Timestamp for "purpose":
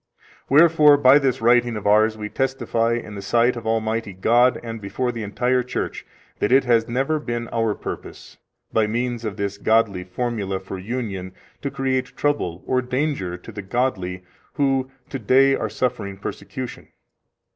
7.75-8.37